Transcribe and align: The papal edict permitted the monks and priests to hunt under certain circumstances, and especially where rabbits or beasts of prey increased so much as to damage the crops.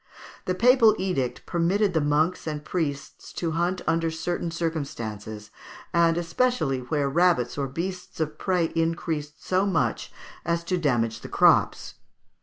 The 0.45 0.55
papal 0.55 0.95
edict 0.97 1.45
permitted 1.45 1.93
the 1.93 2.01
monks 2.01 2.47
and 2.47 2.65
priests 2.65 3.31
to 3.33 3.51
hunt 3.51 3.83
under 3.85 4.09
certain 4.09 4.49
circumstances, 4.49 5.51
and 5.93 6.17
especially 6.17 6.79
where 6.79 7.07
rabbits 7.07 7.55
or 7.55 7.67
beasts 7.67 8.19
of 8.19 8.39
prey 8.39 8.71
increased 8.75 9.45
so 9.45 9.67
much 9.67 10.11
as 10.43 10.63
to 10.63 10.79
damage 10.79 11.21
the 11.21 11.29
crops. 11.29 11.93